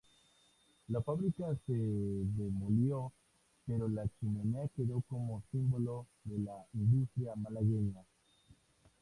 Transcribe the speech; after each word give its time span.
La 0.89 0.99
fábrica 1.03 1.45
se 1.67 1.73
demolió 1.73 3.11
pero 3.67 3.87
la 3.87 4.03
chimenea 4.19 4.67
quedó 4.75 5.01
como 5.07 5.43
símbolo 5.51 6.07
de 6.23 6.39
la 6.39 6.57
industria 6.73 7.35
malagueña. 7.35 8.01